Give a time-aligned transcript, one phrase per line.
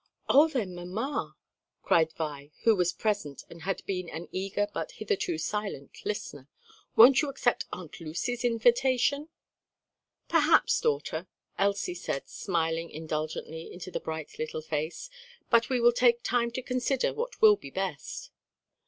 [0.27, 1.35] "Oh then, mamma!"
[1.83, 6.49] cried Vi, who was present and had been an eager but hitherto silent listener,
[6.95, 9.29] "won't you accept Aunt Lucy's invitation?"
[10.27, 11.27] "Perhaps, daughter,"
[11.59, 15.11] Elsie said smiling indulgently into the bright little face,
[15.51, 18.31] "but we will take time to consider what will be best."